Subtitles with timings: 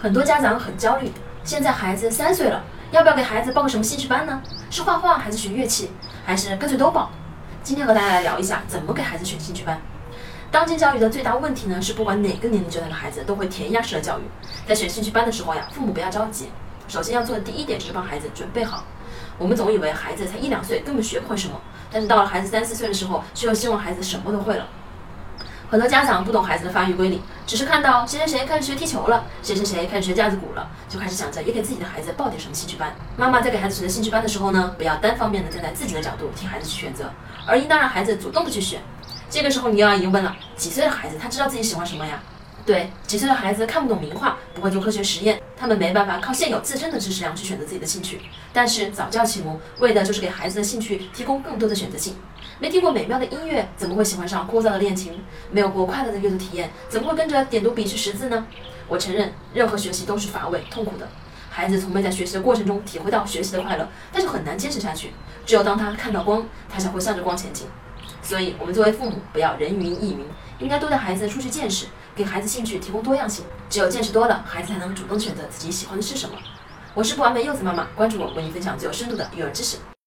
[0.00, 1.10] 很多家长很焦虑，
[1.42, 4.40] 现在孩子三岁了，要不要给孩子报个什么兴趣班呢？
[4.70, 5.90] 是画画还是学乐器，
[6.24, 7.10] 还是干脆都报？
[7.64, 9.80] 今天和大家来聊一下怎么给孩子选兴趣班。
[10.52, 14.22] 当今教育的最大问题呢，是不管哪个年龄阶段的孩子都会填鸭式的教育。
[14.68, 16.48] 在选兴趣班的时候呀，父母不要着急，
[16.86, 18.84] 首先要做的第一点就是帮孩子准备好。
[19.36, 24.68] 我们总以为孩子才一两岁根本学不会什么，但是到了孩子三四岁的时候，却又希望孩子什么都会了。
[25.68, 32.94] 很多家长不懂孩子的发育规律，只是看到谁谁谁开始学踢球了，谁谁谁开始学架子鼓了，就开始想着也给自己的孩子报点什么兴趣班。
[33.16, 37.10] 妈妈在给孩子选择兴趣班的时候呢，不要单方面的站在自己的角度替孩子去选择，
[37.46, 38.82] 而应当让孩子主动的去选。
[39.30, 42.20] 这个时候你又要疑问了：几岁的孩子他知道自己喜欢什么呀？
[42.68, 48.20] 对，几岁的孩子看不懂名画，不会做科学实验，他们没办法靠现有自身的知识量去选择自己的兴趣。
[48.52, 52.14] 但是早教启蒙为的就是给孩子的兴趣提供更多的选择性。
[52.58, 55.18] 没听过美妙的音乐，怎么会喜欢上枯燥的练琴？
[55.50, 58.46] 没有过快乐的阅读体验，怎么会跟着点读笔去识字呢？
[58.86, 61.08] 我承认，任何学习都是乏味、痛苦的。
[61.48, 65.12] 孩子从没在学习的过程中体会到学习的快乐，但是很难坚持下去。
[65.46, 67.66] 只有当他看到光，他才会向着光前进。
[68.28, 70.20] 所以，我们作为父母，不要人云亦云，
[70.58, 73.42] 应该多带孩子出去见识，给孩子兴趣提供多样性。
[73.70, 76.36] 只有见识多了，孩子才能主动选择自己喜欢的是什么。
[76.92, 79.78] 我是不完美柚子妈妈，关注我，为你分享最有深度的育儿知识。